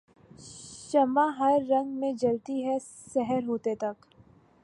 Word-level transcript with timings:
شمع 0.91 1.25
ہر 1.39 1.57
رنگ 1.69 1.99
میں 1.99 2.11
جلتی 2.13 2.63
ہے 2.65 2.77
سحر 3.13 3.43
ہوتے 3.47 3.75
تک 3.75 4.05